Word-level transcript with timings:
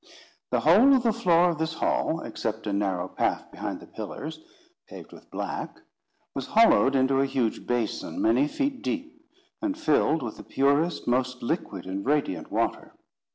—The 0.49 0.61
whole 0.61 0.95
of 0.95 1.03
the 1.03 1.13
floor 1.13 1.51
of 1.51 1.59
this 1.59 1.75
hall, 1.75 2.21
except 2.21 2.65
a 2.65 2.73
narrow 2.73 3.07
path 3.07 3.51
behind 3.51 3.79
the 3.79 3.85
pillars, 3.85 4.39
paved 4.87 5.11
with 5.13 5.29
black, 5.29 5.79
was 6.33 6.47
hollowed 6.47 6.95
into 6.95 7.19
a 7.21 7.27
huge 7.27 7.67
basin, 7.67 8.19
many 8.19 8.47
feet 8.47 8.81
deep, 8.81 9.23
and 9.61 9.77
filled 9.77 10.23
with 10.23 10.37
the 10.37 10.43
purest, 10.43 11.07
most 11.07 11.43
liquid 11.43 11.85
and 11.85 12.03
radiant 12.03 12.51
water. 12.51 12.95